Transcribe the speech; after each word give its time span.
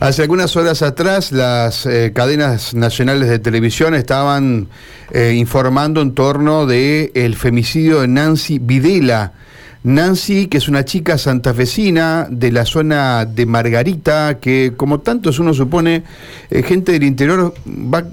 Hace 0.00 0.22
algunas 0.22 0.56
horas 0.56 0.80
atrás 0.80 1.30
las 1.30 1.84
eh, 1.84 2.12
cadenas 2.14 2.72
nacionales 2.72 3.28
de 3.28 3.38
televisión 3.38 3.94
estaban 3.94 4.68
eh, 5.10 5.34
informando 5.36 6.00
en 6.00 6.14
torno 6.14 6.64
de 6.64 7.12
el 7.14 7.36
femicidio 7.36 8.00
de 8.00 8.08
Nancy 8.08 8.58
Videla. 8.58 9.34
Nancy, 9.82 10.46
que 10.48 10.58
es 10.58 10.68
una 10.68 10.84
chica 10.84 11.16
santafesina 11.16 12.26
de 12.30 12.52
la 12.52 12.66
zona 12.66 13.24
de 13.24 13.46
Margarita, 13.46 14.38
que 14.38 14.74
como 14.76 15.00
tantos 15.00 15.38
uno 15.38 15.54
supone, 15.54 16.02
eh, 16.50 16.62
gente 16.62 16.92
del 16.92 17.04
interior 17.04 17.54
va 17.66 18.04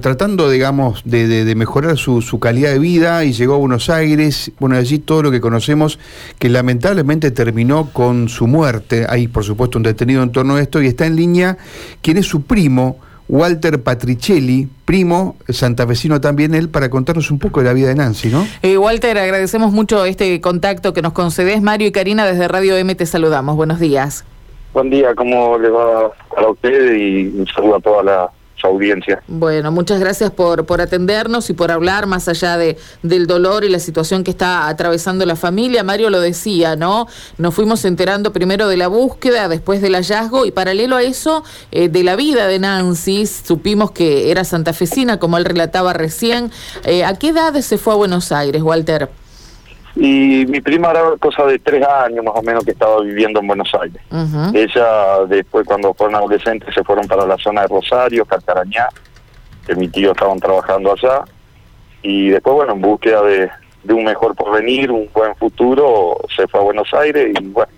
tratando, 0.00 0.48
digamos, 0.48 1.02
de, 1.04 1.52
mejorar 1.56 1.98
su, 1.98 2.22
su, 2.22 2.38
calidad 2.38 2.70
de 2.70 2.78
vida 2.78 3.24
y 3.24 3.32
llegó 3.32 3.54
a 3.54 3.58
Buenos 3.58 3.90
Aires, 3.90 4.52
bueno, 4.60 4.76
allí 4.76 5.00
todo 5.00 5.24
lo 5.24 5.30
que 5.32 5.40
conocemos, 5.40 5.98
que 6.38 6.48
lamentablemente 6.48 7.32
terminó 7.32 7.90
con 7.92 8.28
su 8.28 8.46
muerte. 8.46 9.06
Hay, 9.08 9.26
por 9.26 9.42
supuesto, 9.42 9.78
un 9.78 9.82
detenido 9.82 10.22
en 10.22 10.30
torno 10.30 10.54
a 10.54 10.62
esto 10.62 10.80
y 10.80 10.86
está 10.86 11.06
en 11.06 11.16
línea 11.16 11.58
quien 12.02 12.18
es 12.18 12.26
su 12.26 12.42
primo, 12.42 12.98
Walter 13.30 13.80
Patricelli, 13.80 14.68
primo 14.84 15.36
santafesino 15.48 16.20
también 16.20 16.52
él, 16.52 16.68
para 16.68 16.90
contarnos 16.90 17.30
un 17.30 17.38
poco 17.38 17.60
de 17.60 17.66
la 17.66 17.72
vida 17.72 17.86
de 17.86 17.94
Nancy, 17.94 18.28
¿no? 18.28 18.44
Eh, 18.60 18.76
Walter, 18.76 19.16
agradecemos 19.18 19.70
mucho 19.70 20.04
este 20.04 20.40
contacto 20.40 20.92
que 20.92 21.00
nos 21.00 21.12
concedes. 21.12 21.62
Mario 21.62 21.86
y 21.86 21.92
Karina 21.92 22.26
desde 22.26 22.48
Radio 22.48 22.76
M 22.76 22.92
te 22.96 23.06
saludamos. 23.06 23.54
Buenos 23.54 23.78
días. 23.78 24.24
Buen 24.72 24.90
día, 24.90 25.14
¿cómo 25.14 25.56
le 25.58 25.70
va 25.70 26.10
a 26.36 26.50
usted? 26.50 26.96
Y 26.96 27.28
un 27.28 27.46
saludo 27.46 27.76
a 27.76 27.80
toda 27.80 28.02
la 28.02 28.30
audiencia. 28.68 29.22
Bueno, 29.28 29.70
muchas 29.70 30.00
gracias 30.00 30.30
por, 30.30 30.66
por 30.66 30.80
atendernos 30.80 31.50
y 31.50 31.52
por 31.52 31.70
hablar 31.70 32.06
más 32.06 32.28
allá 32.28 32.56
de, 32.56 32.78
del 33.02 33.26
dolor 33.26 33.64
y 33.64 33.68
la 33.68 33.78
situación 33.78 34.24
que 34.24 34.30
está 34.30 34.68
atravesando 34.68 35.24
la 35.26 35.36
familia. 35.36 35.82
Mario 35.82 36.10
lo 36.10 36.20
decía, 36.20 36.76
¿no? 36.76 37.06
Nos 37.38 37.54
fuimos 37.54 37.84
enterando 37.84 38.32
primero 38.32 38.68
de 38.68 38.76
la 38.76 38.88
búsqueda, 38.88 39.48
después 39.48 39.82
del 39.82 39.94
hallazgo 39.94 40.46
y 40.46 40.50
paralelo 40.50 40.96
a 40.96 41.02
eso, 41.02 41.44
eh, 41.70 41.88
de 41.88 42.02
la 42.04 42.16
vida 42.16 42.46
de 42.46 42.58
Nancy, 42.58 43.26
supimos 43.26 43.90
que 43.92 44.30
era 44.30 44.44
santafesina, 44.44 45.18
como 45.18 45.38
él 45.38 45.44
relataba 45.44 45.92
recién. 45.92 46.50
Eh, 46.84 47.04
¿A 47.04 47.14
qué 47.14 47.28
edad 47.28 47.54
se 47.60 47.78
fue 47.78 47.92
a 47.92 47.96
Buenos 47.96 48.32
Aires, 48.32 48.62
Walter? 48.62 49.08
Y 49.96 50.46
mi 50.46 50.60
prima 50.60 50.90
era 50.90 51.02
cosa 51.18 51.44
de 51.46 51.58
tres 51.58 51.84
años 51.86 52.24
más 52.24 52.34
o 52.36 52.42
menos 52.42 52.64
que 52.64 52.70
estaba 52.70 53.00
viviendo 53.00 53.40
en 53.40 53.46
Buenos 53.46 53.72
Aires. 53.80 54.00
Ella 54.54 55.24
después 55.28 55.66
cuando 55.66 55.92
fueron 55.94 56.16
adolescentes 56.16 56.72
se 56.74 56.84
fueron 56.84 57.06
para 57.06 57.26
la 57.26 57.36
zona 57.38 57.62
de 57.62 57.68
Rosario, 57.68 58.24
Carcarañá, 58.24 58.88
que 59.66 59.74
mi 59.74 59.88
tío 59.88 60.12
estaban 60.12 60.38
trabajando 60.38 60.92
allá. 60.92 61.24
Y 62.02 62.28
después, 62.28 62.54
bueno, 62.54 62.72
en 62.72 62.80
búsqueda 62.80 63.22
de, 63.22 63.50
de 63.84 63.94
un 63.94 64.04
mejor 64.04 64.34
porvenir, 64.34 64.90
un 64.90 65.08
buen 65.12 65.34
futuro, 65.36 66.16
se 66.34 66.46
fue 66.46 66.60
a 66.60 66.62
Buenos 66.62 66.92
Aires 66.94 67.34
y 67.38 67.44
bueno, 67.46 67.70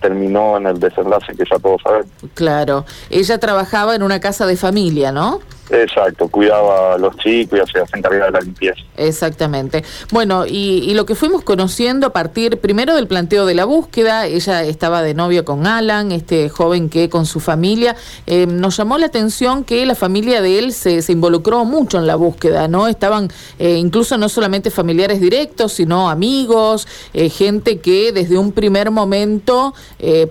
terminó 0.00 0.56
en 0.56 0.66
el 0.66 0.80
desenlace 0.80 1.34
que 1.34 1.44
ya 1.48 1.58
todos 1.58 1.80
saben. 1.82 2.04
Claro, 2.34 2.84
ella 3.08 3.38
trabajaba 3.38 3.94
en 3.94 4.02
una 4.02 4.20
casa 4.20 4.46
de 4.46 4.56
familia, 4.56 5.12
¿no? 5.12 5.40
Exacto, 5.72 6.28
cuidaba 6.28 6.94
a 6.94 6.98
los 6.98 7.16
chicos 7.16 7.60
y 7.66 7.72
se 7.72 7.96
encargaba 7.96 8.26
de 8.26 8.32
la 8.32 8.40
limpieza. 8.40 8.82
Exactamente. 8.98 9.82
Bueno, 10.10 10.44
y, 10.46 10.92
lo 10.92 11.06
que 11.06 11.14
fuimos 11.14 11.42
conociendo 11.42 12.08
a 12.08 12.12
partir 12.12 12.60
primero 12.60 12.94
del 12.94 13.06
planteo 13.06 13.46
de 13.46 13.54
la 13.54 13.64
búsqueda, 13.64 14.26
ella 14.26 14.62
estaba 14.64 15.02
de 15.02 15.14
novio 15.14 15.46
con 15.46 15.66
Alan, 15.66 16.12
este 16.12 16.50
joven 16.50 16.90
que 16.90 17.08
con 17.08 17.24
su 17.24 17.40
familia, 17.40 17.96
eh, 18.26 18.46
nos 18.46 18.76
llamó 18.76 18.98
la 18.98 19.06
atención 19.06 19.64
que 19.64 19.86
la 19.86 19.94
familia 19.94 20.42
de 20.42 20.58
él 20.58 20.74
se, 20.74 21.00
se 21.00 21.12
involucró 21.12 21.64
mucho 21.64 21.96
en 21.96 22.06
la 22.06 22.16
búsqueda, 22.16 22.68
¿no? 22.68 22.86
Estaban 22.86 23.30
eh, 23.58 23.76
incluso 23.76 24.18
no 24.18 24.28
solamente 24.28 24.70
familiares 24.70 25.22
directos, 25.22 25.72
sino 25.72 26.10
amigos, 26.10 26.86
eh, 27.14 27.30
gente 27.30 27.78
que 27.80 28.12
desde 28.12 28.36
un 28.36 28.52
primer 28.52 28.90
momento 28.90 29.74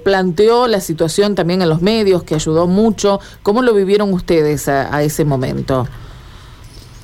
planteó 0.04 0.68
la 0.68 0.82
situación 0.82 1.34
también 1.34 1.62
en 1.62 1.70
los 1.70 1.82
medios, 1.82 2.24
que 2.24 2.36
ayudó 2.36 2.68
mucho. 2.68 3.20
¿Cómo 3.42 3.62
lo 3.62 3.74
vivieron 3.74 4.14
ustedes 4.14 4.68
a, 4.68 4.94
a 4.94 5.02
ese 5.02 5.24
momento? 5.24 5.31
Momento? 5.32 5.88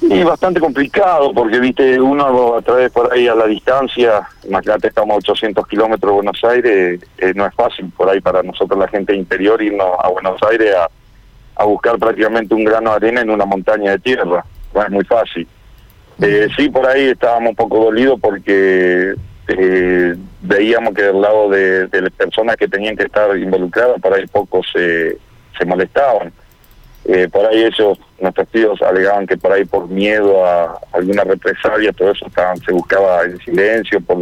Y 0.01 0.23
bastante 0.23 0.59
complicado, 0.59 1.33
porque 1.33 1.59
viste, 1.59 1.99
uno 1.99 2.55
a 2.55 2.61
través 2.61 2.91
por 2.91 3.11
ahí 3.11 3.27
a 3.27 3.33
la 3.33 3.47
distancia, 3.47 4.27
imagínate, 4.47 4.89
estamos 4.89 5.15
a 5.15 5.17
800 5.17 5.67
kilómetros 5.67 6.11
de 6.11 6.15
Buenos 6.15 6.43
Aires, 6.43 7.01
eh, 7.17 7.33
no 7.35 7.45
es 7.45 7.53
fácil 7.55 7.91
por 7.97 8.09
ahí 8.09 8.21
para 8.21 8.43
nosotros 8.43 8.77
la 8.79 8.87
gente 8.87 9.15
interior 9.15 9.61
irnos 9.61 9.87
a 9.99 10.07
Buenos 10.09 10.41
Aires 10.43 10.75
a, 10.75 10.89
a 11.61 11.65
buscar 11.65 11.97
prácticamente 11.97 12.53
un 12.53 12.63
grano 12.63 12.91
de 12.91 12.95
arena 12.95 13.21
en 13.21 13.31
una 13.31 13.45
montaña 13.45 13.91
de 13.91 13.99
tierra, 13.99 14.45
no 14.73 14.83
es 14.83 14.89
muy 14.91 15.03
fácil. 15.03 15.47
Eh, 16.21 16.47
sí, 16.55 16.69
por 16.69 16.85
ahí 16.85 17.09
estábamos 17.09 17.49
un 17.51 17.55
poco 17.55 17.85
dolidos 17.85 18.19
porque 18.19 19.15
eh, 19.47 20.15
veíamos 20.41 20.93
que 20.93 21.03
del 21.03 21.21
lado 21.21 21.49
de, 21.49 21.89
las 21.91 22.13
personas 22.13 22.55
que 22.55 22.67
tenían 22.67 22.95
que 22.95 23.03
estar 23.03 23.35
involucradas, 23.37 23.99
por 23.99 24.13
ahí 24.13 24.27
pocos 24.27 24.67
se, 24.71 25.17
se 25.57 25.65
molestaban. 25.65 26.31
Eh, 27.07 27.29
por 27.31 27.45
ahí 27.45 27.63
ellos, 27.63 27.97
nuestros 28.19 28.47
tíos 28.49 28.81
alegaban 28.81 29.25
que 29.25 29.37
por 29.37 29.53
ahí 29.53 29.63
por 29.63 29.87
miedo 29.87 30.45
a 30.45 30.77
alguna 30.91 31.23
represalia, 31.23 31.93
todo 31.93 32.11
eso 32.11 32.27
estaban, 32.27 32.57
se 32.57 32.73
buscaba 32.73 33.23
en 33.23 33.39
silencio 33.39 34.01
por, 34.01 34.17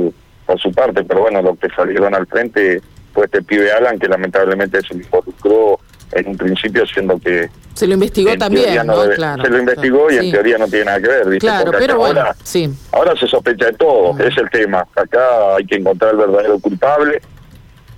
por 0.45 0.59
su 0.59 0.71
parte, 0.71 1.03
pero 1.03 1.21
bueno, 1.21 1.41
lo 1.41 1.55
que 1.55 1.67
salieron 1.69 2.13
al 2.13 2.27
frente 2.27 2.81
fue 3.11 3.25
este 3.25 3.41
pibe 3.41 3.71
Alan, 3.71 3.97
que 3.97 4.07
lamentablemente 4.07 4.81
se 4.81 4.93
involucró 4.93 5.79
en 6.11 6.27
un 6.27 6.37
principio 6.37 6.85
siendo 6.85 7.17
que... 7.17 7.49
Se 7.73 7.87
lo 7.87 7.95
investigó 7.95 8.37
también, 8.37 8.85
¿no? 8.85 9.09
claro, 9.15 9.43
se 9.43 9.49
lo 9.49 9.57
investigó 9.57 10.11
y 10.11 10.17
en 10.17 10.31
teoría 10.31 10.57
no 10.59 10.67
tiene 10.67 10.85
nada 10.85 11.01
que 11.01 11.07
ver, 11.07 11.25
¿viste? 11.27 11.47
Claro, 11.47 11.71
pero 11.77 11.97
bueno, 11.97 12.19
ahora, 12.19 12.35
sí. 12.43 12.69
ahora 12.91 13.15
se 13.19 13.25
sospecha 13.25 13.65
de 13.65 13.73
todo, 13.73 14.17
es 14.19 14.37
el 14.37 14.49
tema. 14.51 14.87
Acá 14.95 15.55
hay 15.57 15.65
que 15.65 15.75
encontrar 15.75 16.11
el 16.11 16.17
verdadero 16.17 16.59
culpable 16.59 17.19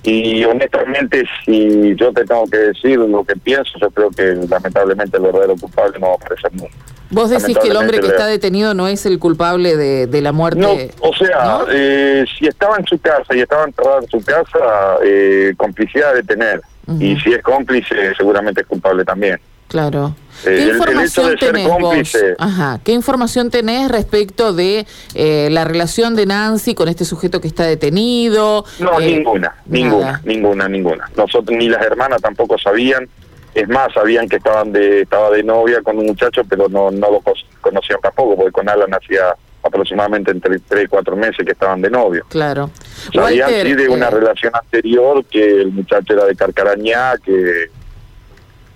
y 0.10 0.46
honestamente, 0.46 1.26
si 1.44 1.94
yo 1.96 2.14
te 2.14 2.24
tengo 2.24 2.46
que 2.48 2.58
decir 2.58 2.98
lo 2.98 3.26
que 3.26 3.36
pienso, 3.36 3.78
yo 3.78 3.92
creo 3.92 4.10
que 4.10 4.36
lamentablemente 4.50 5.18
el 5.18 5.24
verdadero 5.24 5.56
culpable 5.58 6.00
no 6.00 6.08
va 6.08 6.14
a 6.14 6.16
aparecer 6.16 6.54
nunca. 6.54 6.74
¿Vos 7.10 7.30
decís 7.30 7.58
que 7.58 7.68
el 7.68 7.76
hombre 7.76 8.00
que 8.00 8.08
está 8.08 8.26
detenido 8.26 8.74
no 8.74 8.88
es 8.88 9.06
el 9.06 9.20
culpable 9.20 9.76
de, 9.76 10.08
de 10.08 10.22
la 10.22 10.32
muerte? 10.32 10.62
No, 10.62 10.78
o 11.02 11.14
sea, 11.14 11.60
eh, 11.70 12.26
si 12.38 12.48
estaba 12.48 12.78
en 12.78 12.86
su 12.86 12.98
casa 13.00 13.36
y 13.36 13.42
estaba 13.42 13.66
enterrado 13.66 14.00
en 14.02 14.08
su 14.08 14.24
casa, 14.24 14.98
eh, 15.04 15.54
complicidad 15.58 16.14
de 16.14 16.24
tener. 16.24 16.62
Y 17.00 17.18
si 17.20 17.34
es 17.34 17.44
cómplice, 17.44 18.16
seguramente 18.16 18.62
es 18.62 18.68
culpable 18.68 19.04
también. 19.04 19.38
Claro. 19.68 20.16
Eh, 20.46 20.56
¿Qué 20.58 20.68
información 20.70 21.36
tenés 21.38 21.68
vos? 21.68 22.18
Ajá. 22.38 22.80
¿Qué 22.84 22.92
información 22.92 23.50
tenés 23.50 23.90
respecto 23.90 24.54
de 24.54 24.86
eh, 25.16 25.50
la 25.52 25.66
relación 25.66 26.16
de 26.16 26.26
Nancy 26.26 26.76
con 26.76 26.88
este 26.90 27.06
sujeto 27.06 27.42
que 27.42 27.48
está 27.48 27.64
detenido? 27.66 28.64
No, 28.80 29.00
eh, 29.00 29.16
ninguna, 29.16 29.56
ninguna, 29.66 30.22
ninguna, 30.24 30.70
ninguna. 30.70 31.10
Nosotros 31.16 31.58
ni 31.58 31.70
las 31.70 31.82
hermanas 31.82 32.22
tampoco 32.22 32.58
sabían. 32.58 33.10
Es 33.56 33.68
más, 33.68 33.92
sabían 33.94 34.30
que 34.30 34.36
estaban 34.36 34.72
de 34.72 35.02
estaba 35.02 35.32
de 35.32 35.44
novia 35.44 35.82
con 35.82 35.98
un 35.98 36.06
muchacho, 36.06 36.44
pero 36.48 36.70
no 36.70 36.92
no 36.92 37.12
lo 37.12 37.22
conocían 37.62 38.00
tampoco, 38.02 38.36
porque 38.36 38.52
con 38.52 38.70
Alan 38.70 38.94
hacía 38.94 39.36
aproximadamente 39.64 40.32
entre 40.32 40.60
tres 40.60 40.86
y 40.86 40.88
cuatro 40.88 41.16
meses 41.16 41.44
que 41.44 41.52
estaban 41.52 41.82
de 41.82 41.90
novio. 41.90 42.26
Claro. 42.30 42.70
Sabían 43.12 43.50
sí 43.50 43.74
de 43.74 43.90
una 43.90 44.12
relación 44.12 44.54
anterior 44.56 45.26
que 45.26 45.62
el 45.62 45.72
muchacho 45.72 46.14
era 46.14 46.26
de 46.26 46.36
Carcarañá, 46.36 47.16
que 47.18 47.70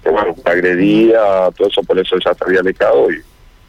que 0.03 0.09
bueno, 0.09 0.35
agredía, 0.45 1.49
todo 1.55 1.67
eso, 1.67 1.81
por 1.83 1.99
eso 1.99 2.15
ya 2.23 2.33
se 2.33 2.43
había 2.43 2.59
alejado 2.59 3.11
y 3.11 3.21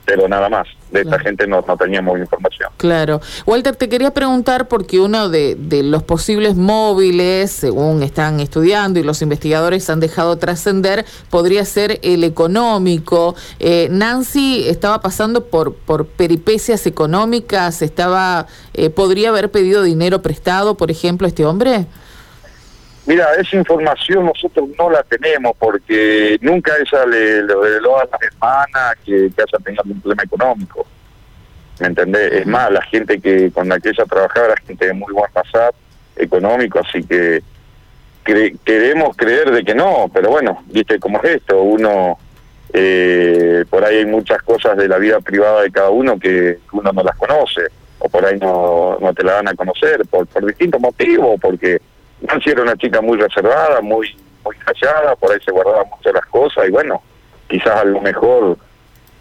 pero 0.04 0.28
nada 0.28 0.48
más. 0.48 0.68
De 0.90 1.00
esta 1.00 1.18
gente 1.18 1.46
no, 1.46 1.64
no, 1.66 1.76
teníamos 1.78 2.18
información. 2.18 2.68
Claro. 2.76 3.22
Walter, 3.46 3.74
te 3.76 3.88
quería 3.88 4.12
preguntar 4.12 4.68
porque 4.68 5.00
uno 5.00 5.30
de, 5.30 5.54
de, 5.54 5.82
los 5.82 6.02
posibles 6.02 6.54
móviles, 6.54 7.50
según 7.50 8.02
están 8.02 8.40
estudiando 8.40 9.00
y 9.00 9.02
los 9.02 9.22
investigadores 9.22 9.88
han 9.88 10.00
dejado 10.00 10.36
trascender, 10.36 11.06
podría 11.30 11.64
ser 11.64 11.98
el 12.02 12.24
económico. 12.24 13.34
Eh, 13.58 13.88
Nancy 13.90 14.68
estaba 14.68 15.00
pasando 15.00 15.46
por, 15.46 15.74
por 15.74 16.06
peripecias 16.06 16.86
económicas, 16.86 17.80
estaba, 17.80 18.46
eh, 18.74 18.90
podría 18.90 19.30
haber 19.30 19.50
pedido 19.50 19.82
dinero 19.82 20.20
prestado, 20.20 20.76
por 20.76 20.90
ejemplo, 20.90 21.26
a 21.26 21.28
este 21.28 21.46
hombre. 21.46 21.86
Mira, 23.04 23.34
esa 23.34 23.56
información 23.56 24.26
nosotros 24.26 24.68
no 24.78 24.88
la 24.88 25.02
tenemos 25.02 25.56
porque 25.58 26.38
nunca 26.40 26.72
ella 26.78 27.04
le, 27.04 27.42
le 27.42 27.54
reveló 27.54 27.98
a 27.98 28.04
las 28.04 28.22
hermanas 28.22 28.96
que, 29.04 29.30
que 29.34 29.42
haya 29.42 29.64
tenido 29.64 29.82
un 29.86 30.00
problema 30.00 30.22
económico. 30.22 30.86
¿Me 31.80 31.88
entendés? 31.88 32.32
Es 32.32 32.46
más, 32.46 32.70
la 32.70 32.82
gente 32.82 33.20
que 33.20 33.50
con 33.50 33.68
la 33.68 33.80
que 33.80 33.88
ella 33.88 34.04
trabajaba 34.04 34.46
era 34.46 34.56
gente 34.64 34.86
de 34.86 34.92
muy 34.92 35.12
buen 35.12 35.30
pasar 35.32 35.74
económico, 36.14 36.78
así 36.78 37.02
que 37.02 37.42
queremos 38.64 39.16
creer 39.16 39.50
de 39.50 39.64
que 39.64 39.74
no, 39.74 40.08
pero 40.12 40.30
bueno, 40.30 40.62
viste 40.66 41.00
cómo 41.00 41.18
es 41.22 41.36
esto, 41.36 41.60
uno, 41.60 42.18
eh, 42.72 43.64
por 43.68 43.84
ahí 43.84 43.96
hay 43.96 44.06
muchas 44.06 44.40
cosas 44.42 44.76
de 44.76 44.86
la 44.86 44.98
vida 44.98 45.18
privada 45.20 45.62
de 45.62 45.72
cada 45.72 45.90
uno 45.90 46.20
que 46.20 46.58
uno 46.70 46.92
no 46.92 47.02
las 47.02 47.16
conoce, 47.16 47.62
o 47.98 48.08
por 48.08 48.24
ahí 48.24 48.38
no, 48.38 48.98
no 49.00 49.12
te 49.12 49.24
la 49.24 49.34
van 49.34 49.48
a 49.48 49.54
conocer, 49.54 50.02
por, 50.08 50.26
por 50.28 50.46
distintos 50.46 50.80
motivos, 50.80 51.40
porque 51.40 51.80
Nancy 52.22 52.50
era 52.50 52.62
una 52.62 52.76
chica 52.76 53.00
muy 53.00 53.18
reservada, 53.18 53.80
muy 53.80 54.16
muy 54.44 54.56
callada, 54.56 55.16
por 55.16 55.32
ahí 55.32 55.38
se 55.44 55.52
guardaba 55.52 55.84
mucho 55.84 56.12
las 56.12 56.26
cosas 56.26 56.68
y 56.68 56.70
bueno, 56.70 57.02
quizás 57.48 57.76
a 57.80 57.84
lo 57.84 58.00
mejor 58.00 58.56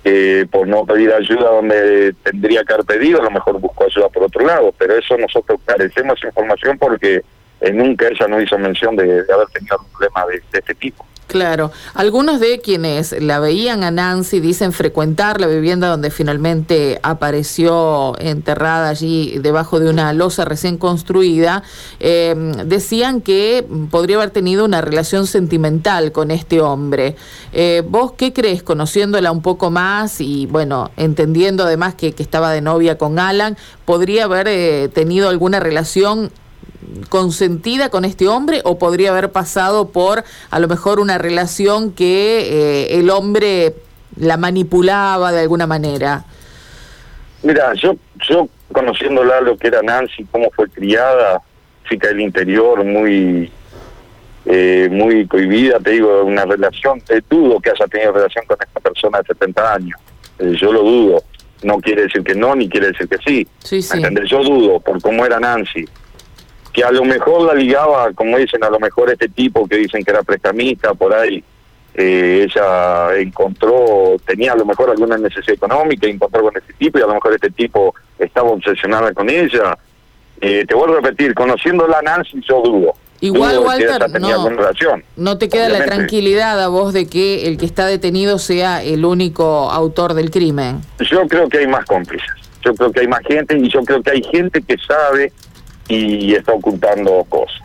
eh, 0.03 0.45
por 0.49 0.67
no 0.67 0.85
pedir 0.85 1.13
ayuda 1.13 1.51
donde 1.51 2.13
tendría 2.23 2.63
que 2.63 2.73
haber 2.73 2.85
pedido, 2.85 3.21
a 3.21 3.25
lo 3.25 3.31
mejor 3.31 3.59
buscó 3.59 3.85
ayuda 3.85 4.09
por 4.09 4.23
otro 4.23 4.45
lado, 4.45 4.73
pero 4.77 4.95
eso 4.95 5.17
nosotros 5.17 5.59
carecemos 5.65 6.19
de 6.21 6.27
información 6.29 6.77
porque 6.77 7.21
nunca 7.71 8.07
ella 8.07 8.27
nos 8.27 8.43
hizo 8.43 8.57
mención 8.57 8.95
de, 8.95 9.03
haber 9.31 9.47
tenido 9.53 9.77
un 9.77 9.91
problema 9.91 10.25
de, 10.25 10.41
este 10.57 10.73
tipo. 10.73 11.05
Claro, 11.31 11.71
algunos 11.93 12.41
de 12.41 12.59
quienes 12.59 13.15
la 13.21 13.39
veían 13.39 13.85
a 13.85 13.91
Nancy 13.91 14.41
dicen 14.41 14.73
frecuentar 14.73 15.39
la 15.39 15.47
vivienda 15.47 15.87
donde 15.87 16.11
finalmente 16.11 16.99
apareció 17.03 18.19
enterrada 18.19 18.89
allí 18.89 19.39
debajo 19.39 19.79
de 19.79 19.89
una 19.89 20.11
losa 20.11 20.43
recién 20.43 20.77
construida, 20.77 21.63
eh, 22.01 22.35
decían 22.65 23.21
que 23.21 23.65
podría 23.89 24.17
haber 24.17 24.31
tenido 24.31 24.65
una 24.65 24.81
relación 24.81 25.25
sentimental 25.25 26.11
con 26.11 26.31
este 26.31 26.59
hombre. 26.59 27.15
Eh, 27.53 27.81
¿Vos 27.87 28.11
qué 28.17 28.33
crees, 28.33 28.61
conociéndola 28.61 29.31
un 29.31 29.41
poco 29.41 29.71
más 29.71 30.19
y 30.19 30.47
bueno, 30.47 30.91
entendiendo 30.97 31.63
además 31.63 31.95
que, 31.95 32.13
estaba 32.17 32.51
de 32.51 32.59
novia 32.59 32.97
con 32.97 33.19
Alan, 33.19 33.55
podría 33.85 34.25
haber 34.25 34.49
eh, 34.49 34.89
tenido 34.93 35.29
alguna 35.29 35.61
relación 35.61 36.29
consentida 37.09 37.89
con 37.89 38.05
este 38.05 38.27
hombre 38.27 38.61
o 38.63 38.77
podría 38.77 39.11
haber 39.11 39.31
pasado 39.31 39.89
por 39.89 40.23
a 40.49 40.59
lo 40.59 40.67
mejor 40.67 40.99
una 40.99 41.17
relación 41.17 41.91
que 41.91 42.41
eh, 42.41 42.99
el 42.99 43.09
hombre 43.09 43.75
la 44.17 44.37
manipulaba 44.37 45.31
de 45.31 45.41
alguna 45.41 45.67
manera? 45.67 46.25
Mira, 47.43 47.73
yo 47.73 47.95
yo 48.27 48.47
conociéndola 48.71 49.41
lo 49.41 49.57
que 49.57 49.67
era 49.67 49.81
Nancy, 49.81 50.25
cómo 50.31 50.49
fue 50.51 50.69
criada, 50.69 51.41
chica 51.89 52.09
del 52.09 52.21
interior, 52.21 52.83
muy 52.83 53.51
eh, 54.45 54.89
muy 54.91 55.27
cohibida, 55.27 55.79
te 55.79 55.91
digo, 55.91 56.23
una 56.23 56.45
relación, 56.45 56.99
te 57.01 57.21
dudo 57.29 57.59
que 57.59 57.69
haya 57.69 57.85
tenido 57.87 58.13
relación 58.13 58.45
con 58.47 58.57
esta 58.59 58.79
persona 58.79 59.19
de 59.19 59.25
70 59.27 59.73
años, 59.73 59.99
eh, 60.39 60.53
yo 60.59 60.73
lo 60.73 60.81
dudo, 60.81 61.23
no 61.63 61.77
quiere 61.79 62.03
decir 62.03 62.23
que 62.23 62.33
no, 62.33 62.55
ni 62.55 62.67
quiere 62.67 62.87
decir 62.87 63.07
que 63.07 63.17
sí, 63.25 63.47
sí, 63.59 63.81
sí. 63.81 64.01
Yo 64.25 64.43
dudo 64.43 64.79
por 64.79 64.99
cómo 65.01 65.25
era 65.25 65.39
Nancy, 65.39 65.85
que 66.71 66.83
a 66.83 66.91
lo 66.91 67.03
mejor 67.03 67.41
la 67.41 67.53
ligaba, 67.53 68.11
como 68.13 68.37
dicen, 68.37 68.63
a 68.63 68.69
lo 68.69 68.79
mejor 68.79 69.11
este 69.11 69.29
tipo 69.29 69.67
que 69.67 69.77
dicen 69.77 70.03
que 70.03 70.11
era 70.11 70.23
prestamista, 70.23 70.93
por 70.93 71.13
ahí, 71.13 71.43
eh, 71.93 72.47
ella 72.49 73.17
encontró, 73.17 74.15
tenía 74.25 74.53
a 74.53 74.55
lo 74.55 74.65
mejor 74.65 74.89
alguna 74.89 75.17
necesidad 75.17 75.55
económica, 75.55 76.07
encontró 76.07 76.43
con 76.43 76.55
este 76.55 76.73
tipo 76.73 76.99
y 76.99 77.01
a 77.01 77.07
lo 77.07 77.15
mejor 77.15 77.33
este 77.33 77.51
tipo 77.51 77.93
estaba 78.17 78.49
obsesionada 78.49 79.13
con 79.13 79.29
ella. 79.29 79.77
Eh, 80.39 80.65
te 80.67 80.73
vuelvo 80.73 80.95
a 80.95 81.01
repetir, 81.01 81.33
conociéndola 81.33 81.99
a 81.99 82.01
Nancy 82.01 82.41
yo 82.47 82.61
dudo. 82.61 82.93
Igual, 83.19 83.59
Walter, 83.59 84.09
no, 84.19 84.49
no 85.15 85.37
te 85.37 85.47
queda 85.47 85.69
la 85.69 85.85
tranquilidad 85.85 86.59
a 86.59 86.69
vos 86.69 86.91
de 86.91 87.05
que 87.05 87.47
el 87.47 87.57
que 87.59 87.67
está 87.67 87.85
detenido 87.85 88.39
sea 88.39 88.81
el 88.81 89.05
único 89.05 89.69
autor 89.69 90.15
del 90.15 90.31
crimen. 90.31 90.81
Yo 90.99 91.27
creo 91.27 91.47
que 91.47 91.59
hay 91.59 91.67
más 91.67 91.85
cómplices. 91.85 92.31
Yo 92.65 92.73
creo 92.73 92.91
que 92.91 93.01
hay 93.01 93.07
más 93.07 93.21
gente 93.27 93.55
y 93.55 93.69
yo 93.69 93.83
creo 93.83 94.01
que 94.01 94.09
hay 94.09 94.23
gente 94.23 94.63
que 94.63 94.75
sabe 94.79 95.31
y 95.95 96.35
está 96.35 96.53
ocultando 96.53 97.25
cosas. 97.27 97.61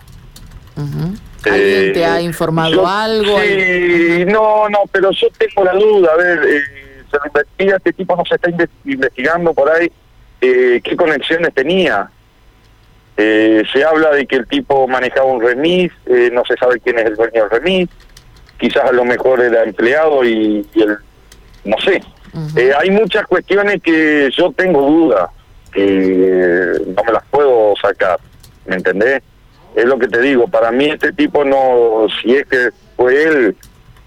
¿Alguien 1.44 1.92
te 1.92 2.04
ha 2.04 2.18
eh, 2.18 2.22
informado 2.22 2.86
algo? 2.86 3.38
Sí, 3.40 4.24
no, 4.26 4.68
no, 4.68 4.80
pero 4.90 5.10
yo 5.12 5.28
tengo 5.38 5.64
la 5.64 5.74
duda, 5.74 6.12
a 6.12 6.16
ver, 6.16 6.38
eh, 6.44 6.62
se 7.10 7.16
lo 7.18 7.26
investiga, 7.26 7.76
este 7.76 7.92
tipo 7.92 8.16
no 8.16 8.24
se 8.24 8.34
está 8.34 8.50
investigando 8.84 9.54
por 9.54 9.70
ahí 9.70 9.90
eh, 10.40 10.80
qué 10.82 10.96
conexiones 10.96 11.54
tenía. 11.54 12.10
se 13.16 13.84
habla 13.84 14.10
de 14.10 14.26
que 14.26 14.36
el 14.36 14.46
tipo 14.46 14.88
manejaba 14.88 15.26
un 15.26 15.40
remis, 15.40 15.92
no 16.32 16.44
se 16.44 16.56
sabe 16.56 16.80
quién 16.80 16.98
es 16.98 17.06
el 17.06 17.16
dueño 17.16 17.42
del 17.42 17.50
remis, 17.50 17.88
quizás 18.58 18.84
a 18.84 18.92
lo 18.92 19.04
mejor 19.04 19.40
era 19.40 19.62
empleado 19.62 20.24
y, 20.24 20.66
el, 20.74 20.98
no 21.64 21.76
sé. 21.78 22.02
hay 22.78 22.90
muchas 22.90 23.26
cuestiones 23.26 23.80
que 23.82 24.30
yo 24.36 24.52
tengo 24.52 24.82
duda 24.82 25.30
no 25.76 27.04
me 27.04 27.12
las 27.12 27.24
sacar, 27.88 28.18
¿me 28.66 28.76
entendés? 28.76 29.22
Es 29.74 29.84
lo 29.84 29.98
que 29.98 30.08
te 30.08 30.20
digo, 30.20 30.48
para 30.48 30.70
mí 30.70 30.86
este 30.86 31.12
tipo 31.12 31.44
no, 31.44 32.06
si 32.20 32.34
es 32.34 32.46
que 32.46 32.70
fue 32.96 33.22
él, 33.22 33.56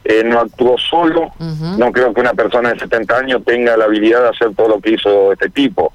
eh, 0.03 0.23
no 0.23 0.39
actuó 0.39 0.77
solo, 0.77 1.31
no 1.77 1.91
creo 1.91 2.13
que 2.13 2.21
una 2.21 2.33
persona 2.33 2.73
de 2.73 2.79
70 2.79 3.17
años 3.17 3.41
tenga 3.45 3.77
la 3.77 3.85
habilidad 3.85 4.23
de 4.23 4.29
hacer 4.29 4.55
todo 4.55 4.69
lo 4.69 4.79
que 4.79 4.91
hizo 4.91 5.33
este 5.33 5.49
tipo. 5.49 5.93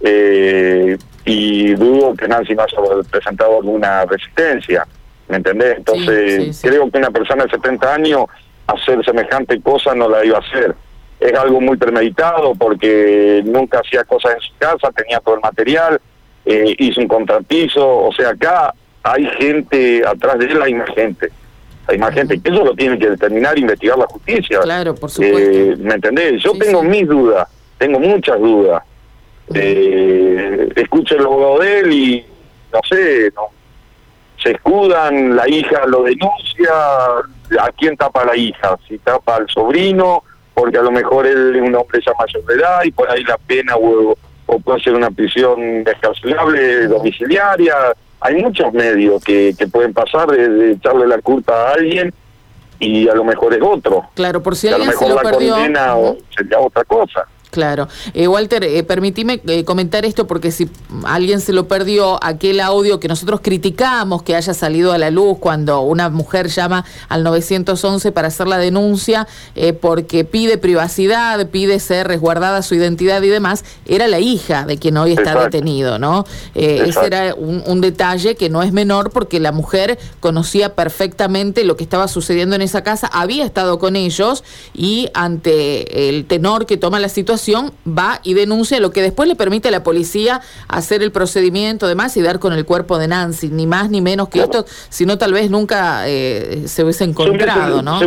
Eh, 0.00 0.96
y 1.24 1.74
dudo 1.74 2.14
que 2.14 2.26
Nancy 2.26 2.54
no 2.54 2.62
haya 2.62 2.76
presentado 3.10 3.58
alguna 3.58 4.04
resistencia, 4.06 4.86
¿me 5.28 5.36
entendés? 5.36 5.76
Entonces, 5.76 6.58
creo 6.62 6.90
que 6.90 6.98
una 6.98 7.10
persona 7.10 7.44
de 7.44 7.50
70 7.50 7.94
años 7.94 8.24
hacer 8.66 9.04
semejante 9.04 9.60
cosa 9.60 9.94
no 9.94 10.08
la 10.08 10.24
iba 10.24 10.38
a 10.38 10.40
hacer 10.40 10.74
es 11.22 11.38
algo 11.38 11.60
muy 11.60 11.76
premeditado 11.76 12.54
porque 12.54 13.42
nunca 13.44 13.80
hacía 13.80 14.04
cosas 14.04 14.34
en 14.34 14.40
su 14.40 14.52
casa, 14.58 14.90
tenía 14.92 15.20
todo 15.20 15.36
el 15.36 15.40
material, 15.40 16.00
eh, 16.44 16.74
hizo 16.78 17.00
un 17.00 17.08
contrapiso, 17.08 17.86
o 17.86 18.12
sea, 18.12 18.30
acá 18.30 18.74
hay 19.02 19.26
gente, 19.38 20.02
atrás 20.06 20.38
de 20.38 20.46
él 20.46 20.62
hay 20.62 20.74
más 20.74 20.90
gente, 20.90 21.30
hay 21.86 21.98
más 21.98 22.14
gente, 22.14 22.40
que 22.40 22.50
eso 22.50 22.64
lo 22.64 22.74
tiene 22.74 22.98
que 22.98 23.10
determinar, 23.10 23.58
investigar 23.58 23.98
la 23.98 24.06
justicia. 24.06 24.60
Claro, 24.60 24.94
por 24.94 25.10
supuesto. 25.10 25.38
Eh, 25.38 25.76
¿Me 25.78 25.94
entendés? 25.94 26.42
Yo 26.42 26.52
tengo 26.52 26.82
mis 26.82 27.06
dudas, 27.06 27.48
tengo 27.78 27.98
muchas 27.98 28.38
dudas. 28.38 28.82
Eh, 29.54 30.68
escucho 30.76 31.16
el 31.16 31.26
abogado 31.26 31.58
de 31.58 31.80
él 31.80 31.92
y, 31.92 32.26
no 32.72 32.80
sé, 32.88 33.30
no, 33.34 33.48
se 34.42 34.52
escudan, 34.52 35.36
la 35.36 35.48
hija 35.48 35.86
lo 35.86 36.04
denuncia, 36.04 36.72
¿a 37.60 37.70
quién 37.76 37.96
tapa 37.96 38.24
la 38.24 38.36
hija? 38.36 38.78
Si 38.88 38.98
tapa 38.98 39.36
al 39.36 39.48
sobrino 39.48 40.22
porque 40.54 40.78
a 40.78 40.82
lo 40.82 40.90
mejor 40.90 41.26
él 41.26 41.56
es 41.56 41.62
un 41.62 41.74
hombre 41.74 42.00
ya 42.04 42.12
mayor 42.18 42.44
de 42.44 42.54
edad 42.54 42.84
y 42.84 42.90
por 42.90 43.10
ahí 43.10 43.24
la 43.24 43.38
pena 43.38 43.76
o, 43.76 44.16
puede 44.58 44.80
ser 44.80 44.94
una 44.94 45.10
prisión 45.10 45.84
descarcelable, 45.84 46.86
domiciliaria. 46.88 47.74
Hay 48.20 48.36
muchos 48.36 48.72
medios 48.72 49.22
que, 49.22 49.54
que 49.58 49.66
pueden 49.66 49.92
pasar 49.92 50.28
de, 50.30 50.72
echarle 50.72 51.06
la 51.06 51.18
culpa 51.18 51.52
a 51.52 51.72
alguien 51.74 52.12
y 52.78 53.08
a 53.08 53.14
lo 53.14 53.24
mejor 53.24 53.54
es 53.54 53.60
otro. 53.62 54.08
Claro, 54.14 54.42
por 54.42 54.56
si 54.56 54.68
alguien 54.68 54.88
a 54.88 54.92
lo 54.92 55.00
mejor 55.00 55.24
la 55.24 55.30
perdió. 55.30 55.54
condena 55.54 55.96
o 55.96 56.16
sería 56.36 56.58
otra 56.58 56.84
cosa. 56.84 57.26
Claro. 57.52 57.86
Eh, 58.14 58.28
Walter, 58.28 58.64
eh, 58.64 58.82
permitime 58.82 59.42
eh, 59.46 59.62
comentar 59.64 60.06
esto 60.06 60.26
porque 60.26 60.50
si 60.50 60.70
alguien 61.04 61.38
se 61.38 61.52
lo 61.52 61.68
perdió, 61.68 62.18
aquel 62.24 62.60
audio 62.60 62.98
que 62.98 63.08
nosotros 63.08 63.40
criticamos 63.42 64.22
que 64.22 64.34
haya 64.34 64.54
salido 64.54 64.92
a 64.92 64.96
la 64.96 65.10
luz 65.10 65.36
cuando 65.38 65.82
una 65.82 66.08
mujer 66.08 66.48
llama 66.48 66.86
al 67.10 67.22
911 67.22 68.10
para 68.10 68.28
hacer 68.28 68.48
la 68.48 68.56
denuncia 68.56 69.28
eh, 69.54 69.74
porque 69.74 70.24
pide 70.24 70.56
privacidad, 70.56 71.46
pide 71.50 71.78
ser 71.78 72.08
resguardada 72.08 72.62
su 72.62 72.74
identidad 72.74 73.20
y 73.20 73.28
demás, 73.28 73.66
era 73.84 74.08
la 74.08 74.18
hija 74.18 74.64
de 74.64 74.78
quien 74.78 74.96
hoy 74.96 75.12
está 75.12 75.38
detenido, 75.38 75.98
¿no? 75.98 76.24
ese 76.54 77.04
era 77.04 77.34
un, 77.34 77.62
un 77.66 77.82
detalle 77.82 78.34
que 78.34 78.48
no 78.48 78.62
es 78.62 78.72
menor 78.72 79.10
porque 79.10 79.40
la 79.40 79.52
mujer 79.52 79.98
conocía 80.20 80.74
perfectamente 80.74 81.64
lo 81.64 81.76
que 81.76 81.84
estaba 81.84 82.08
sucediendo 82.08 82.56
en 82.56 82.62
esa 82.62 82.82
casa, 82.82 83.08
había 83.08 83.44
estado 83.44 83.78
con 83.78 83.94
ellos 83.94 84.42
y 84.72 85.10
ante 85.12 86.08
el 86.08 86.24
tenor 86.24 86.64
que 86.64 86.78
toma 86.78 86.98
la 86.98 87.10
situación, 87.10 87.41
va 87.86 88.20
y 88.22 88.34
denuncia 88.34 88.80
lo 88.80 88.90
que 88.90 89.02
después 89.02 89.28
le 89.28 89.36
permite 89.36 89.68
a 89.68 89.70
la 89.70 89.82
policía 89.82 90.40
hacer 90.68 91.02
el 91.02 91.12
procedimiento 91.12 91.86
demás 91.86 92.16
y 92.16 92.22
dar 92.22 92.38
con 92.38 92.52
el 92.52 92.64
cuerpo 92.64 92.98
de 92.98 93.08
Nancy, 93.08 93.48
ni 93.48 93.66
más 93.66 93.90
ni 93.90 94.00
menos 94.00 94.28
que 94.28 94.40
esto, 94.40 94.64
sino 94.88 95.18
tal 95.18 95.32
vez 95.32 95.50
nunca 95.50 96.08
eh, 96.08 96.64
se 96.66 96.84
hubiese 96.84 97.04
encontrado, 97.04 97.82
¿no? 97.82 97.98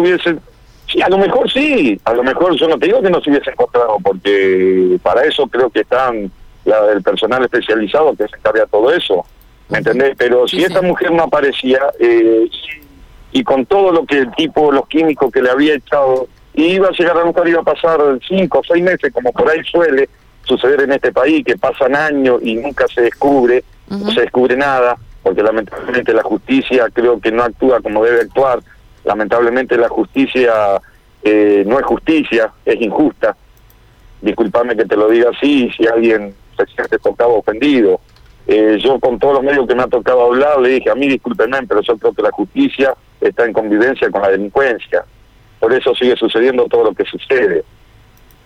sí, 0.92 1.02
a 1.02 1.10
lo 1.10 1.18
mejor 1.18 1.52
sí, 1.52 2.00
a 2.04 2.14
lo 2.14 2.24
mejor 2.24 2.56
yo 2.56 2.68
no 2.68 2.78
te 2.78 2.88
digo 2.88 3.02
que 3.02 3.10
no 3.10 3.22
se 3.22 3.30
hubiese 3.30 3.52
encontrado, 3.52 3.98
porque 4.04 4.98
para 5.02 5.24
eso 5.24 5.48
creo 5.48 5.70
que 5.70 5.82
están 5.82 6.32
la, 6.64 6.92
el 6.92 7.02
personal 7.02 7.44
especializado 7.44 8.16
que 8.16 8.28
se 8.28 8.36
encarga 8.36 8.62
de 8.62 8.68
todo 8.68 8.92
eso, 8.92 9.26
¿me 9.70 9.80
entendés? 9.80 10.16
Pero 10.18 10.48
si 10.48 10.64
esta 10.64 10.82
mujer 10.82 11.12
no 11.12 11.24
aparecía, 11.24 11.80
eh, 12.00 12.50
y 13.32 13.44
con 13.44 13.66
todo 13.66 13.92
lo 13.92 14.06
que 14.06 14.20
el 14.20 14.32
tipo, 14.32 14.72
los 14.72 14.88
químicos 14.88 15.30
que 15.32 15.42
le 15.42 15.50
había 15.50 15.76
echado 15.76 16.28
y 16.56 16.76
iba 16.76 16.88
a 16.88 16.92
llegar 16.92 17.18
a 17.18 17.24
lo 17.24 17.48
iba 17.48 17.60
a 17.60 17.64
pasar 17.64 18.00
cinco 18.28 18.60
o 18.60 18.64
seis 18.64 18.82
meses, 18.82 19.12
como 19.14 19.32
por 19.34 19.50
ahí 19.50 19.62
suele 19.64 20.10
suceder 20.44 20.82
en 20.82 20.94
este 20.94 21.12
país, 21.12 21.44
que 21.44 21.58
pasan 21.58 21.96
años 21.96 22.40
y 22.42 22.56
nunca 22.56 22.88
se 22.88 23.02
descubre, 23.02 23.64
no 23.90 24.12
se 24.12 24.22
descubre 24.22 24.56
nada, 24.56 24.96
porque 25.22 25.44
lamentablemente 25.44 26.14
la 26.14 26.24
justicia 26.24 26.88
creo 26.94 27.20
que 27.20 27.32
no 27.32 27.44
actúa 27.44 27.82
como 27.82 28.04
debe 28.06 28.22
actuar, 28.22 28.60
lamentablemente 29.04 29.76
la 29.78 29.90
justicia 29.90 30.82
eh, 31.24 31.64
no 31.68 31.78
es 31.78 31.86
justicia, 31.86 32.54
es 32.64 32.82
injusta. 32.82 33.36
Disculpame 34.22 34.78
que 34.78 34.86
te 34.86 34.96
lo 34.96 35.10
diga 35.10 35.32
así, 35.36 35.70
si 35.76 35.86
alguien 35.88 36.34
se 36.58 36.66
siente 36.68 36.98
tocado 37.00 37.34
ofendido. 37.34 38.00
Eh, 38.48 38.78
yo 38.80 39.00
con 39.00 39.20
todos 39.20 39.36
los 39.36 39.44
medios 39.44 39.68
que 39.68 39.76
me 39.76 39.84
ha 39.84 39.88
tocado 39.88 40.26
hablar 40.26 40.62
le 40.62 40.70
dije, 40.70 40.90
a 40.90 40.96
mí 40.96 41.08
discúlpenme, 41.08 41.64
pero 41.68 41.82
yo 41.82 41.98
creo 41.98 42.14
que 42.14 42.22
la 42.22 42.32
justicia 42.32 42.96
está 43.20 43.44
en 43.44 43.54
convivencia 43.54 44.10
con 44.10 44.22
la 44.22 44.30
delincuencia 44.30 45.04
por 45.66 45.74
eso 45.74 45.96
sigue 45.96 46.16
sucediendo 46.16 46.66
todo 46.66 46.84
lo 46.84 46.94
que 46.94 47.06
sucede. 47.06 47.64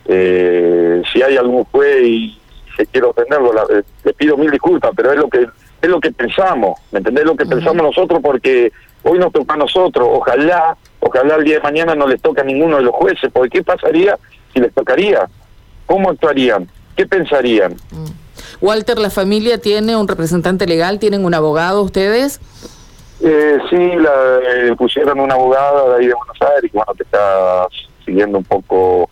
Eh, 0.06 1.02
si 1.12 1.20
hay 1.20 1.36
algún 1.36 1.64
juez 1.64 2.02
y 2.02 2.40
se 2.74 2.86
quiere 2.86 3.08
ofenderlo, 3.08 3.52
eh, 3.68 3.82
le 4.04 4.14
pido 4.14 4.38
mil 4.38 4.50
disculpas, 4.50 4.92
pero 4.96 5.12
es 5.12 5.18
lo 5.18 5.28
que 5.28 5.46
es 5.82 5.88
lo 5.90 6.00
que 6.00 6.12
pensamos, 6.12 6.80
¿me 6.90 7.00
entendés? 7.00 7.26
Lo 7.26 7.36
que 7.36 7.44
pensamos 7.44 7.82
nosotros 7.82 8.20
porque 8.22 8.72
hoy 9.02 9.18
nos 9.18 9.34
toca 9.34 9.52
a 9.52 9.58
nosotros, 9.58 10.08
ojalá, 10.10 10.78
ojalá 11.00 11.34
el 11.36 11.44
día 11.44 11.56
de 11.56 11.60
mañana 11.60 11.94
no 11.94 12.06
les 12.06 12.22
toque 12.22 12.40
a 12.40 12.44
ninguno 12.44 12.78
de 12.78 12.84
los 12.84 12.94
jueces, 12.94 13.30
porque 13.30 13.58
¿qué 13.58 13.64
pasaría 13.64 14.16
si 14.54 14.60
les 14.60 14.72
tocaría? 14.72 15.28
¿Cómo 15.84 16.08
actuarían? 16.08 16.70
¿Qué 16.96 17.06
pensarían? 17.06 17.76
Walter, 18.62 18.98
¿la 18.98 19.10
familia 19.10 19.58
tiene 19.58 19.94
un 19.94 20.08
representante 20.08 20.66
legal? 20.66 20.98
¿Tienen 20.98 21.26
un 21.26 21.34
abogado 21.34 21.82
ustedes? 21.82 22.40
Eh, 23.22 23.58
sí, 23.68 23.76
la, 23.76 24.38
eh, 24.46 24.74
pusieron 24.76 25.20
una 25.20 25.34
abogada 25.34 25.90
de 25.90 26.02
ahí 26.02 26.06
de 26.06 26.14
Buenos 26.14 26.40
Aires 26.40 26.70
que 26.70 26.76
bueno, 26.78 26.92
te 26.96 27.02
está 27.02 27.66
siguiendo 28.04 28.38
un 28.38 28.44
poco 28.44 29.10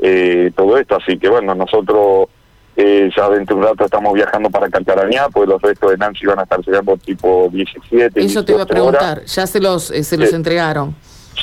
eh, 0.00 0.50
todo 0.56 0.76
esto, 0.76 0.96
así 0.96 1.18
que 1.18 1.28
bueno, 1.28 1.54
nosotros 1.54 2.28
eh, 2.76 3.08
ya 3.16 3.28
dentro 3.28 3.54
de 3.54 3.62
un 3.62 3.68
rato 3.68 3.84
estamos 3.84 4.12
viajando 4.14 4.50
para 4.50 4.68
Calcarañá, 4.68 5.28
pues 5.28 5.48
los 5.48 5.62
restos 5.62 5.92
de 5.92 5.96
Nancy 5.96 6.26
van 6.26 6.40
a 6.40 6.42
estar 6.42 6.60
llegando 6.60 6.96
tipo 6.96 7.48
17. 7.52 8.20
Eso 8.20 8.44
te 8.44 8.52
iba 8.52 8.62
a 8.62 8.64
18 8.64 8.66
preguntar, 8.66 9.18
horas. 9.18 9.34
ya 9.34 9.46
se 9.46 9.60
los, 9.60 9.90
eh, 9.92 10.02
se 10.02 10.16
los 10.16 10.32
entregaron. 10.32 10.94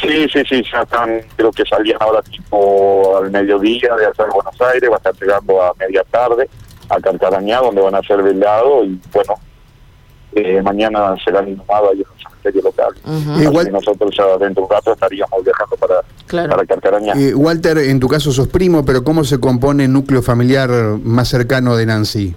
Sí, 0.02 0.28
sí, 0.32 0.44
sí, 0.50 0.64
ya 0.72 0.82
están, 0.82 1.22
creo 1.36 1.52
que 1.52 1.64
salían 1.66 1.98
ahora 2.02 2.22
tipo 2.24 3.18
al 3.18 3.32
mediodía 3.32 3.96
de 3.96 4.06
de 4.06 4.30
Buenos 4.34 4.62
Aires, 4.74 4.90
va 4.90 4.96
a 4.96 4.98
estar 4.98 5.14
llegando 5.16 5.62
a 5.62 5.74
media 5.80 6.04
tarde 6.10 6.50
a 6.90 7.00
Calcarañá, 7.00 7.60
donde 7.60 7.82
van 7.82 7.96
a 7.96 8.02
ser 8.02 8.22
velados 8.22 8.86
y 8.88 9.00
bueno, 9.14 9.36
eh, 10.34 10.62
mañana 10.62 11.16
serán 11.24 11.48
inhumados 11.50 11.90
ahí 11.92 11.98
en 12.02 12.06
el 12.16 12.24
cementerio 12.24 12.62
local. 12.64 13.42
Igual- 13.42 13.72
nosotros 13.72 14.12
ya 14.18 14.26
dentro 14.38 14.62
de 14.64 14.68
un 14.68 14.70
rato 14.70 14.94
estaríamos 14.94 15.44
viajando 15.44 15.76
para, 15.78 15.96
Claro. 16.28 16.50
para 16.50 16.66
Calcarañá. 16.66 17.14
Eh, 17.16 17.34
Walter, 17.36 17.78
en 17.80 18.00
tu 18.00 18.08
caso 18.08 18.32
sos 18.32 18.48
primo, 18.48 18.84
pero 18.86 19.04
¿cómo 19.04 19.24
se 19.24 19.40
compone 19.40 19.86
el 19.86 19.94
núcleo 19.94 20.22
familiar 20.22 20.70
más 21.04 21.28
cercano 21.28 21.76
de 21.76 21.86
Nancy? 21.86 22.36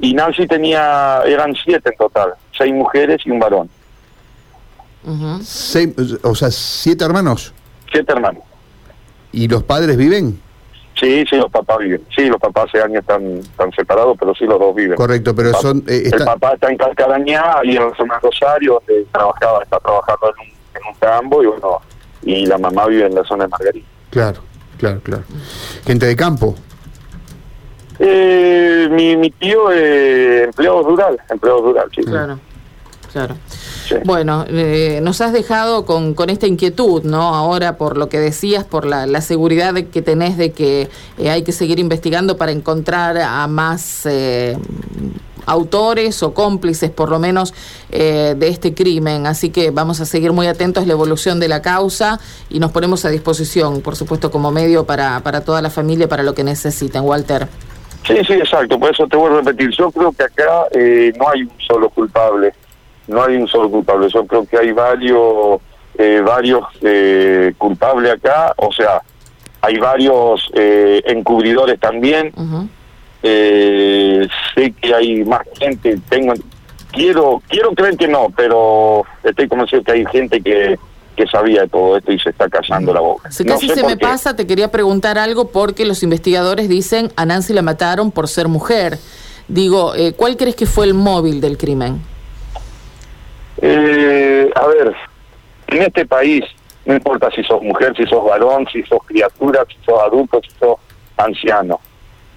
Y 0.00 0.14
Nancy 0.14 0.46
tenía, 0.46 1.22
eran 1.26 1.54
siete 1.64 1.90
en 1.90 1.96
total, 1.96 2.34
seis 2.56 2.72
mujeres 2.72 3.20
y 3.24 3.30
un 3.30 3.38
varón, 3.40 3.68
Ujú. 5.04 5.38
Seis- 5.42 5.94
o 6.22 6.34
sea, 6.34 6.50
siete 6.50 7.04
hermanos. 7.04 7.52
siete 7.90 8.12
hermanos. 8.12 8.42
¿Y 9.32 9.48
los 9.48 9.62
padres 9.62 9.96
viven? 9.96 10.40
Sí, 10.98 11.24
sí, 11.28 11.36
los 11.36 11.50
papás 11.50 11.78
viven. 11.78 12.02
Sí, 12.14 12.24
los 12.26 12.40
papás 12.40 12.64
hace 12.68 12.82
años 12.82 13.00
están, 13.00 13.22
están 13.38 13.70
separados, 13.72 14.16
pero 14.18 14.34
sí 14.34 14.46
los 14.46 14.58
dos 14.58 14.74
viven. 14.74 14.96
Correcto, 14.96 15.34
pero 15.34 15.52
Pa- 15.52 15.58
son... 15.60 15.78
eh, 15.86 16.02
El 16.06 16.06
está- 16.06 16.24
papá 16.24 16.52
está 16.54 16.70
en 16.70 16.78
Calcarañá 16.78 17.42
y 17.64 17.76
en 17.76 17.88
la 17.90 17.94
zona 17.96 18.14
de 18.14 18.20
Rosario, 18.20 18.82
donde 18.86 19.04
trabajaba, 19.12 19.62
está 19.62 19.78
trabajando 19.78 20.28
en 20.28 20.34
un, 20.40 20.46
en 20.80 20.88
un 20.88 20.94
campo 20.98 21.42
y 21.42 21.46
bueno, 21.46 21.80
y 22.22 22.46
la 22.46 22.56
mamá 22.58 22.86
vive 22.86 23.06
en 23.06 23.14
la 23.14 23.24
zona 23.24 23.44
de 23.44 23.48
Margarita. 23.48 23.86
Claro, 24.10 24.40
claro, 24.78 25.00
claro. 25.02 25.22
Gente 25.84 26.06
de 26.06 26.16
campo. 26.16 26.54
Eh, 27.98 28.88
mi, 28.90 29.16
mi 29.16 29.30
tío 29.30 29.70
eh, 29.72 30.44
empleado 30.44 30.82
rural, 30.82 31.18
empleado 31.30 31.62
rural, 31.62 31.88
sí. 31.94 32.02
Claro, 32.02 32.38
claro. 33.16 33.36
Sí. 33.88 33.94
Bueno, 34.04 34.44
eh, 34.48 35.00
nos 35.02 35.22
has 35.22 35.32
dejado 35.32 35.86
con, 35.86 36.12
con 36.12 36.28
esta 36.28 36.46
inquietud, 36.46 37.02
¿no? 37.04 37.34
Ahora 37.34 37.78
por 37.78 37.96
lo 37.96 38.10
que 38.10 38.18
decías, 38.18 38.64
por 38.64 38.84
la, 38.84 39.06
la 39.06 39.22
seguridad 39.22 39.72
de 39.72 39.86
que 39.86 40.02
tenés 40.02 40.36
de 40.36 40.52
que 40.52 40.90
eh, 41.16 41.30
hay 41.30 41.42
que 41.42 41.52
seguir 41.52 41.78
investigando 41.78 42.36
para 42.36 42.52
encontrar 42.52 43.16
a 43.16 43.46
más 43.46 44.04
eh, 44.04 44.58
autores 45.46 46.22
o 46.22 46.34
cómplices, 46.34 46.90
por 46.90 47.08
lo 47.08 47.18
menos, 47.18 47.54
eh, 47.90 48.34
de 48.36 48.48
este 48.48 48.74
crimen. 48.74 49.26
Así 49.26 49.48
que 49.48 49.70
vamos 49.70 50.00
a 50.00 50.04
seguir 50.04 50.32
muy 50.32 50.46
atentos 50.46 50.84
a 50.84 50.86
la 50.86 50.92
evolución 50.92 51.40
de 51.40 51.48
la 51.48 51.62
causa 51.62 52.20
y 52.50 52.58
nos 52.58 52.72
ponemos 52.72 53.06
a 53.06 53.08
disposición, 53.08 53.80
por 53.80 53.96
supuesto, 53.96 54.30
como 54.30 54.50
medio 54.50 54.84
para, 54.84 55.20
para 55.20 55.40
toda 55.40 55.62
la 55.62 55.70
familia, 55.70 56.06
para 56.06 56.22
lo 56.22 56.34
que 56.34 56.44
necesiten. 56.44 57.02
Walter. 57.02 57.48
Sí, 58.06 58.14
sí, 58.26 58.34
exacto. 58.34 58.78
Por 58.78 58.90
eso 58.90 59.06
te 59.06 59.16
vuelvo 59.16 59.38
a 59.38 59.40
repetir. 59.40 59.70
Yo 59.70 59.90
creo 59.90 60.12
que 60.12 60.24
acá 60.24 60.66
eh, 60.72 61.12
no 61.18 61.28
hay 61.28 61.42
un 61.42 61.52
solo 61.66 61.88
culpable. 61.90 62.52
No 63.08 63.22
hay 63.24 63.36
un 63.36 63.46
solo 63.48 63.70
culpable. 63.70 64.08
Yo 64.08 64.26
creo 64.26 64.44
que 64.46 64.58
hay 64.58 64.72
varios, 64.72 65.60
eh, 65.98 66.22
varios 66.24 66.64
eh, 66.82 67.52
culpables 67.58 68.12
acá. 68.12 68.52
O 68.56 68.72
sea, 68.72 69.00
hay 69.60 69.78
varios 69.78 70.48
eh, 70.54 71.02
encubridores 71.06 71.78
también. 71.80 72.32
Eh, 73.22 74.28
sé 74.54 74.72
que 74.80 74.94
hay 74.94 75.24
más 75.24 75.42
gente. 75.58 75.98
Tengo, 76.08 76.34
quiero, 76.92 77.42
quiero 77.48 77.72
creer 77.72 77.96
que 77.96 78.08
no, 78.08 78.28
pero 78.36 79.04
estoy 79.24 79.48
convencido 79.48 79.82
que 79.82 79.92
hay 79.92 80.04
gente 80.06 80.40
que, 80.40 80.78
que 81.16 81.26
sabía 81.26 81.62
de 81.62 81.68
todo 81.68 81.96
esto 81.96 82.12
y 82.12 82.18
se 82.18 82.30
está 82.30 82.48
callando 82.48 82.92
la 82.92 83.00
boca. 83.00 83.30
Si 83.30 83.42
No 83.44 83.54
casi 83.54 83.68
sé 83.68 83.76
se 83.76 83.82
me 83.82 83.96
qué. 83.96 84.06
pasa, 84.06 84.36
te 84.36 84.46
quería 84.46 84.70
preguntar 84.70 85.18
algo 85.18 85.48
porque 85.50 85.84
los 85.86 86.02
investigadores 86.02 86.68
dicen 86.68 87.10
a 87.16 87.24
Nancy 87.24 87.52
la 87.52 87.62
mataron 87.62 88.10
por 88.12 88.28
ser 88.28 88.48
mujer. 88.48 88.98
Digo, 89.48 89.94
eh, 89.94 90.12
¿cuál 90.16 90.36
crees 90.36 90.56
que 90.56 90.66
fue 90.66 90.86
el 90.86 90.94
móvil 90.94 91.40
del 91.40 91.56
crimen? 91.56 92.02
Eh, 93.62 94.50
a 94.54 94.66
ver, 94.66 94.94
en 95.68 95.82
este 95.82 96.06
país, 96.06 96.44
no 96.84 96.94
importa 96.94 97.30
si 97.30 97.42
sos 97.42 97.62
mujer, 97.62 97.94
si 97.96 98.04
sos 98.06 98.24
varón, 98.24 98.66
si 98.72 98.82
sos 98.84 99.00
criatura, 99.06 99.64
si 99.68 99.76
sos 99.84 100.00
adulto, 100.02 100.40
si 100.42 100.50
sos 100.58 100.76
anciano. 101.16 101.80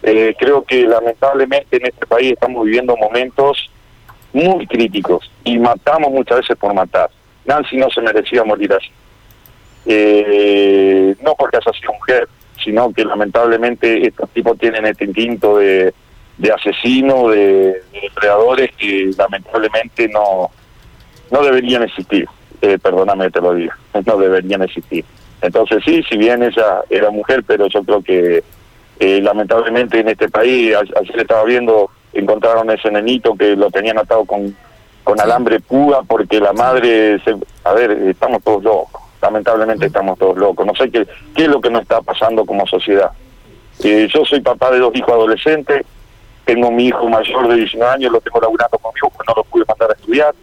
Eh, 0.02 0.34
creo 0.40 0.64
que 0.64 0.84
lamentablemente 0.84 1.78
en 1.78 1.88
este 1.88 2.06
país 2.06 2.32
estamos 2.32 2.66
viviendo 2.66 2.96
momentos 2.96 3.70
muy 4.32 4.66
críticos 4.66 5.30
y 5.44 5.58
matamos 5.60 6.12
muchas 6.12 6.40
veces 6.40 6.58
por 6.58 6.74
matar. 6.74 7.10
Nancy 7.46 7.78
no 7.78 7.90
se 7.90 8.02
merecía 8.02 8.44
morir 8.44 8.72
así. 8.74 8.92
Eh, 9.86 11.16
no 11.22 11.36
porque 11.36 11.58
haya 11.58 11.78
sido 11.78 11.94
mujer, 11.94 12.28
sino 12.64 12.94
que 12.94 13.04
lamentablemente 13.04 14.08
estos 14.08 14.30
tipos 14.30 14.58
tienen 14.58 14.86
este 14.86 15.06
instinto 15.06 15.58
de, 15.58 15.94
de 16.38 16.52
asesino, 16.52 17.30
de, 17.30 17.82
de 17.92 18.02
depredadores 18.04 18.72
que 18.76 19.12
lamentablemente 19.18 20.08
no, 20.10 20.52
no 21.32 21.44
deberían 21.44 21.84
existir. 21.84 22.28
Eh, 22.62 22.78
perdóname 22.78 23.32
te 23.32 23.40
lo 23.40 23.54
diga, 23.54 23.78
no 24.06 24.18
deberían 24.18 24.62
existir. 24.62 25.06
Entonces 25.42 25.82
sí, 25.86 26.04
si 26.10 26.18
bien 26.18 26.44
ella 26.44 26.82
era 26.90 27.10
mujer, 27.10 27.44
pero 27.48 27.68
yo 27.68 27.84
creo 27.84 28.02
que 28.02 28.44
eh, 29.00 29.22
lamentablemente 29.22 30.00
en 30.00 30.10
este 30.10 30.28
país, 30.28 30.76
ayer 30.76 31.20
estaba 31.22 31.44
viendo, 31.46 31.90
encontraron 32.12 32.70
ese 32.70 32.92
nenito 32.92 33.36
que 33.36 33.56
lo 33.56 33.72
tenían 33.72 33.98
atado 33.98 34.26
con, 34.26 34.54
con 35.06 35.22
alambre 35.22 35.62
púa 35.62 36.04
porque 36.06 36.42
la 36.42 36.52
madre, 36.52 37.20
se, 37.24 37.36
a 37.64 37.74
ver, 37.74 37.92
estamos 37.92 38.44
todos 38.44 38.64
locos, 38.64 39.02
lamentablemente 39.22 39.86
estamos 39.86 40.20
todos 40.20 40.38
locos. 40.38 40.66
No 40.66 40.76
sé 40.76 40.92
qué, 40.92 41.08
qué 41.34 41.44
es 41.44 41.50
lo 41.50 41.62
que 41.62 41.70
nos 41.70 41.84
está 41.84 42.02
pasando 42.02 42.46
como 42.46 42.68
sociedad. 42.68 43.12
Eh, 43.82 44.10
yo 44.14 44.26
soy 44.26 44.42
papá 44.42 44.72
de 44.72 44.80
dos 44.80 44.94
hijos 44.94 45.14
adolescentes, 45.14 45.86
tengo 46.44 46.70
mi 46.70 46.88
hijo 46.88 47.08
mayor 47.08 47.48
de 47.48 47.56
19 47.56 47.94
años, 47.94 48.12
lo 48.12 48.20
tengo 48.20 48.42
laburando 48.42 48.78
conmigo, 48.80 49.10
pues 49.16 49.26
no 49.26 49.34
lo 49.36 49.44
pude 49.46 49.64
mandar 49.66 49.92
a 49.92 49.94
estudiar, 49.94 50.36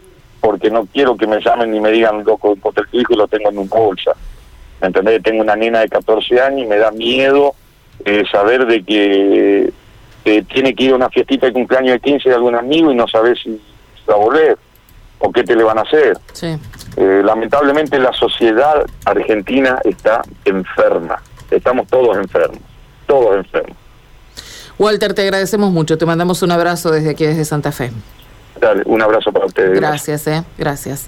porque 0.47 0.71
no 0.71 0.85
quiero 0.85 1.17
que 1.17 1.27
me 1.27 1.41
llamen 1.41 1.71
ni 1.71 1.81
me 1.81 1.91
digan, 1.91 2.23
loco, 2.23 2.53
encontré 2.53 2.85
tu 2.89 2.97
hijo 2.97 3.11
y 3.11 3.17
lo 3.17 3.27
tengo 3.27 3.49
en 3.49 3.57
una 3.57 3.67
bolsa. 3.67 4.13
¿Me 4.79 4.87
entendés? 4.87 5.21
Tengo 5.21 5.41
una 5.41 5.57
nena 5.57 5.81
de 5.81 5.89
14 5.89 6.39
años 6.39 6.61
y 6.61 6.65
me 6.65 6.77
da 6.77 6.89
miedo 6.89 7.53
eh, 8.05 8.23
saber 8.31 8.65
de 8.65 8.81
que 8.81 9.73
eh, 10.23 10.43
tiene 10.43 10.73
que 10.73 10.85
ir 10.85 10.93
a 10.93 10.95
una 10.95 11.09
fiestita 11.09 11.47
de 11.47 11.51
cumpleaños 11.51 11.91
de 11.91 11.99
15 11.99 12.29
de 12.29 12.35
algún 12.35 12.55
amigo 12.55 12.89
y 12.93 12.95
no 12.95 13.09
sabe 13.09 13.35
si 13.35 13.61
va 14.09 14.13
a 14.13 14.17
volver 14.17 14.57
o 15.19 15.33
qué 15.33 15.43
te 15.43 15.53
le 15.53 15.65
van 15.65 15.79
a 15.79 15.81
hacer. 15.81 16.17
Sí. 16.31 16.57
Eh, 16.95 17.21
lamentablemente 17.25 17.99
la 17.99 18.13
sociedad 18.13 18.85
argentina 19.03 19.81
está 19.83 20.21
enferma. 20.45 21.21
Estamos 21.51 21.87
todos 21.89 22.15
enfermos, 22.15 22.61
todos 23.05 23.35
enfermos. 23.35 23.75
Walter, 24.79 25.13
te 25.13 25.23
agradecemos 25.23 25.71
mucho. 25.71 25.97
Te 25.97 26.05
mandamos 26.05 26.41
un 26.41 26.51
abrazo 26.51 26.89
desde 26.89 27.09
aquí, 27.09 27.25
desde 27.25 27.43
Santa 27.43 27.73
Fe. 27.73 27.91
Dale, 28.59 28.83
un 28.85 29.01
abrazo 29.01 29.31
para 29.31 29.45
ustedes. 29.45 29.79
Gracias, 29.79 30.27
eh. 30.27 30.43
Gracias. 30.57 31.07